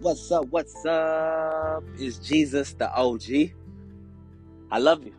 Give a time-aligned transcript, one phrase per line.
[0.00, 0.46] What's up?
[0.46, 1.84] What's up?
[1.98, 3.52] Is Jesus the OG?
[4.70, 5.12] I love you.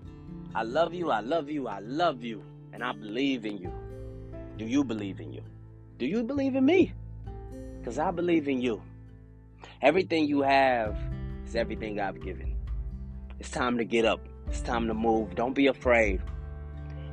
[0.55, 1.11] I love you.
[1.11, 1.67] I love you.
[1.67, 2.43] I love you.
[2.73, 3.71] And I believe in you.
[4.57, 5.43] Do you believe in you?
[5.99, 6.93] Do you believe in me?
[7.77, 8.81] Because I believe in you.
[9.83, 10.97] Everything you have
[11.45, 12.55] is everything I've given.
[13.39, 14.27] It's time to get up.
[14.47, 15.35] It's time to move.
[15.35, 16.23] Don't be afraid.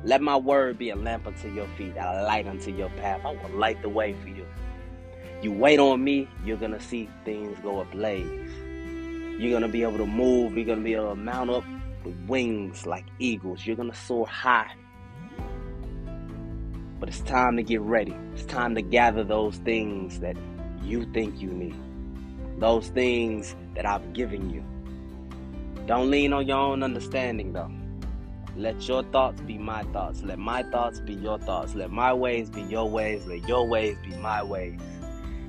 [0.03, 3.21] Let my word be a lamp unto your feet, a light unto your path.
[3.23, 4.47] I will light the way for you.
[5.41, 8.51] You wait on me, you're to see things go ablaze.
[9.39, 10.57] You're to be able to move.
[10.57, 11.63] You're to be able to mount up
[12.03, 13.65] with wings like eagles.
[13.65, 14.73] You're to soar high.
[16.99, 18.13] But it's time to get ready.
[18.33, 20.35] It's time to gather those things that
[20.83, 21.77] you think you need,
[22.59, 24.61] those things that I've given you.
[25.85, 27.71] Don't lean on your own understanding, though.
[28.57, 30.21] Let your thoughts be my thoughts.
[30.21, 31.75] Let my thoughts be your thoughts.
[31.75, 33.25] Let my ways be your ways.
[33.25, 34.77] Let your ways be my ways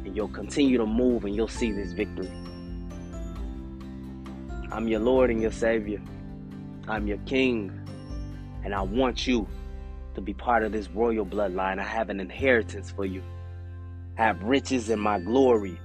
[0.05, 2.31] and you'll continue to move and you'll see this victory.
[4.73, 6.01] I'm your Lord and your Savior.
[6.89, 7.73] I'm your King,
[8.65, 9.47] and I want you
[10.15, 11.79] to be part of this royal bloodline.
[11.79, 13.23] I have an inheritance for you.
[14.19, 15.79] I have riches in my glory.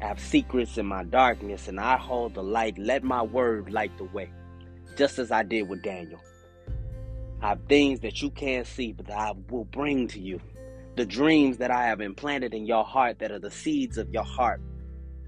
[0.00, 2.78] I have secrets in my darkness, and I hold the light.
[2.78, 4.30] Let my word light the way,
[4.96, 6.20] just as I did with Daniel.
[7.40, 10.40] I have things that you can't see, but I will bring to you
[10.96, 14.24] the dreams that I have implanted in your heart that are the seeds of your
[14.24, 14.60] heart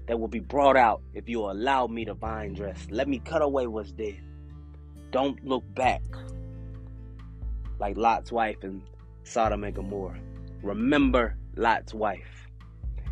[0.07, 2.87] that will be brought out if you allow me to vine dress.
[2.89, 4.19] Let me cut away what's dead.
[5.11, 6.01] Don't look back
[7.79, 8.81] like Lot's wife in
[9.23, 10.19] Sodom and Gomorrah.
[10.63, 12.47] Remember Lot's wife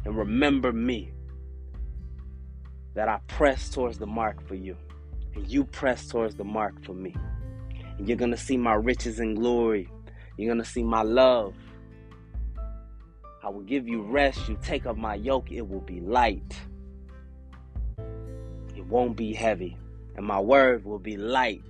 [0.04, 1.12] and remember me
[2.96, 4.76] that I press towards the mark for you
[5.36, 7.16] and you press towards the mark for me.
[8.00, 9.88] And you're going to see my riches and glory.
[10.38, 11.54] You're going to see my love.
[13.48, 14.50] I will give you rest.
[14.50, 16.60] You take up my yoke, it will be light.
[18.76, 19.78] It won't be heavy.
[20.18, 21.64] And my word will be light.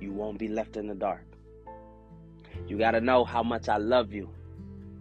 [0.00, 1.26] You won't be left in the dark.
[2.66, 4.30] You got to know how much I love you.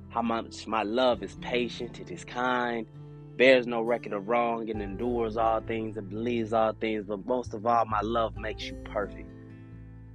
[0.10, 2.86] How much my love is patient, it is kind,
[3.38, 7.06] bears no record of wrong, and endures all things and believes all things.
[7.08, 9.30] But most of all, my love makes you perfect.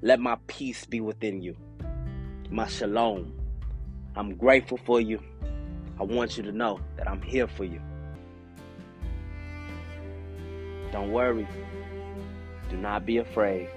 [0.02, 1.56] Let my peace be within you.
[2.50, 3.32] My shalom.
[4.14, 5.20] I'm grateful for you.
[5.98, 7.80] I want you to know that I'm here for you.
[10.90, 11.46] Don't worry.
[12.68, 13.68] Do not be afraid.